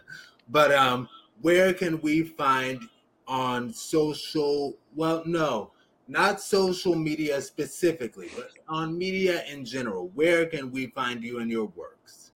but 0.49 0.71
um, 0.71 1.09
where 1.41 1.73
can 1.73 1.99
we 1.99 2.23
find 2.23 2.81
on 3.27 3.73
social? 3.73 4.77
Well, 4.95 5.21
no, 5.25 5.73
not 6.07 6.41
social 6.41 6.95
media 6.95 7.41
specifically, 7.41 8.29
but 8.35 8.51
on 8.67 8.97
media 8.97 9.43
in 9.45 9.65
general. 9.65 10.09
Where 10.13 10.45
can 10.45 10.71
we 10.71 10.87
find 10.87 11.23
you 11.23 11.39
and 11.39 11.51
your 11.51 11.65
works? 11.75 12.31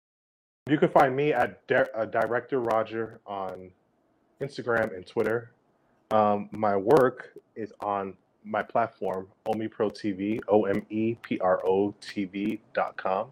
You 0.69 0.79
can 0.79 0.89
find 0.89 1.17
me 1.17 1.33
at 1.33 1.61
uh, 1.95 2.05
Director 2.05 2.61
Roger 2.61 3.21
on 3.27 3.71
Instagram 4.41 4.95
and 4.95 5.07
Twitter. 5.07 5.53
Um, 6.11 6.49
my 6.53 6.77
work 6.77 7.31
is 7.57 7.73
on 7.81 8.15
my 8.45 8.63
platform, 8.63 9.29
OmePro 9.47 9.93
TV, 9.93 10.41
O 10.49 10.65
M 10.65 10.85
E 10.91 11.15
P 11.23 11.39
R 11.41 11.61
O 11.67 11.95
TV.com. 12.01 13.29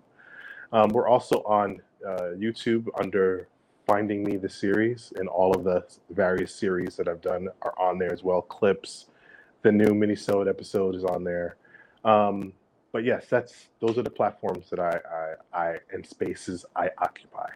Um, 0.72 0.88
we're 0.90 1.08
also 1.08 1.42
on 1.46 1.80
uh, 2.06 2.32
YouTube 2.36 2.86
under 2.98 3.48
Finding 3.86 4.24
Me 4.24 4.36
the 4.36 4.48
series, 4.48 5.12
and 5.16 5.28
all 5.28 5.56
of 5.56 5.64
the 5.64 5.84
various 6.10 6.54
series 6.54 6.96
that 6.96 7.08
I've 7.08 7.20
done 7.20 7.48
are 7.62 7.74
on 7.78 7.98
there 7.98 8.12
as 8.12 8.22
well. 8.22 8.42
Clips, 8.42 9.06
the 9.66 9.72
new 9.72 9.94
minisode 9.94 10.48
episode 10.48 10.94
is 10.94 11.02
on 11.02 11.24
there. 11.24 11.56
Um, 12.04 12.52
but 12.92 13.02
yes, 13.04 13.26
that's 13.28 13.66
those 13.80 13.98
are 13.98 14.04
the 14.04 14.10
platforms 14.10 14.70
that 14.70 14.78
I, 14.78 15.00
I, 15.52 15.60
I 15.60 15.78
and 15.92 16.06
spaces 16.06 16.64
I 16.76 16.90
occupy. 16.98 17.48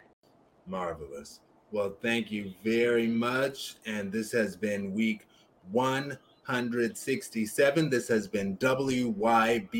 Marvelous. 0.67 1.39
Well, 1.71 1.95
thank 2.01 2.29
you 2.29 2.53
very 2.65 3.07
much. 3.07 3.75
And 3.85 4.11
this 4.11 4.33
has 4.33 4.57
been 4.57 4.93
week 4.93 5.25
167. 5.71 7.89
This 7.89 8.09
has 8.09 8.27
been 8.27 8.57
WYBDT. 8.57 9.71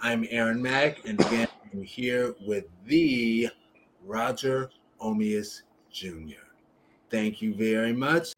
I'm 0.00 0.26
Aaron 0.30 0.62
Mack, 0.62 1.06
and 1.06 1.20
again, 1.20 1.48
I'm 1.72 1.82
here 1.82 2.34
with 2.46 2.64
the 2.86 3.50
Roger 4.02 4.70
Omeus 4.98 5.62
Jr. 5.90 6.46
Thank 7.10 7.42
you 7.42 7.54
very 7.54 7.92
much. 7.92 8.32